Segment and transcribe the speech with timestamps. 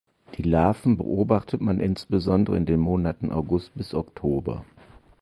[0.35, 4.65] Die Larven beobachtet man insbesondere in den Monaten August bis Oktober.